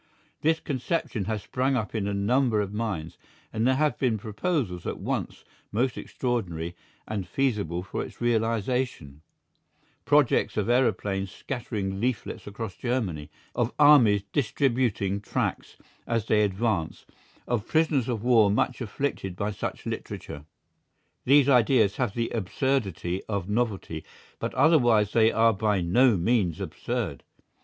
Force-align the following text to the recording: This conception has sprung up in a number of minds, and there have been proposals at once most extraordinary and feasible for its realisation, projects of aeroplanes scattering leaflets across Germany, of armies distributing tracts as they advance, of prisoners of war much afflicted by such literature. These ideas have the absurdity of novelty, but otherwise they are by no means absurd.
This 0.41 0.59
conception 0.59 1.25
has 1.25 1.43
sprung 1.43 1.75
up 1.75 1.93
in 1.93 2.07
a 2.07 2.13
number 2.15 2.59
of 2.59 2.73
minds, 2.73 3.19
and 3.53 3.67
there 3.67 3.75
have 3.75 3.99
been 3.99 4.17
proposals 4.17 4.87
at 4.87 4.97
once 4.99 5.45
most 5.71 5.95
extraordinary 5.95 6.75
and 7.07 7.27
feasible 7.27 7.83
for 7.83 8.03
its 8.03 8.19
realisation, 8.19 9.21
projects 10.03 10.57
of 10.57 10.69
aeroplanes 10.71 11.29
scattering 11.29 11.99
leaflets 12.01 12.47
across 12.47 12.75
Germany, 12.75 13.29
of 13.53 13.71
armies 13.77 14.23
distributing 14.33 15.21
tracts 15.21 15.77
as 16.07 16.25
they 16.25 16.41
advance, 16.43 17.05
of 17.47 17.67
prisoners 17.67 18.09
of 18.09 18.23
war 18.23 18.49
much 18.49 18.81
afflicted 18.81 19.35
by 19.35 19.51
such 19.51 19.85
literature. 19.85 20.45
These 21.25 21.47
ideas 21.47 21.97
have 21.97 22.15
the 22.15 22.31
absurdity 22.31 23.21
of 23.29 23.47
novelty, 23.47 24.03
but 24.39 24.51
otherwise 24.55 25.13
they 25.13 25.31
are 25.31 25.53
by 25.53 25.79
no 25.81 26.17
means 26.17 26.59
absurd. 26.59 27.21